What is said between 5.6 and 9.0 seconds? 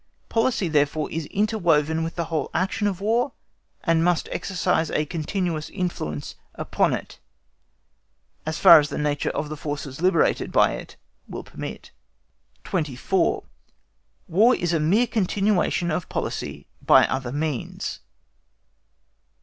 influence upon it, as far as the